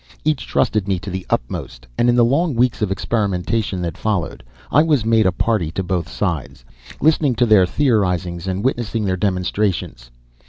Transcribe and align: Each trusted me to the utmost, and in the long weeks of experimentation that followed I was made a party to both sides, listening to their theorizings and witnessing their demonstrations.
Each 0.25 0.47
trusted 0.47 0.87
me 0.87 0.97
to 0.97 1.11
the 1.11 1.27
utmost, 1.29 1.85
and 1.95 2.09
in 2.09 2.15
the 2.15 2.25
long 2.25 2.55
weeks 2.55 2.81
of 2.81 2.89
experimentation 2.91 3.83
that 3.83 3.99
followed 3.99 4.43
I 4.71 4.81
was 4.81 5.05
made 5.05 5.27
a 5.27 5.31
party 5.31 5.69
to 5.73 5.83
both 5.83 6.09
sides, 6.09 6.65
listening 7.01 7.35
to 7.35 7.45
their 7.45 7.67
theorizings 7.67 8.47
and 8.47 8.63
witnessing 8.63 9.05
their 9.05 9.15
demonstrations. 9.15 10.09